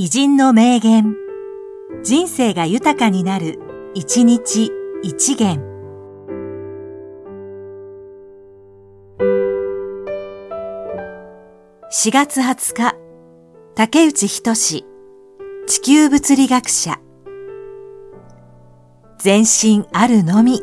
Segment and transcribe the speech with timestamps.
[0.00, 1.16] 偉人の名言。
[2.04, 3.58] 人生が豊かになる、
[3.94, 4.70] 一日
[5.02, 5.58] 一元。
[11.90, 12.94] 4月20日、
[13.74, 14.54] 竹内仁
[15.66, 17.00] 地球物理学者。
[19.18, 20.62] 全身あるのみ。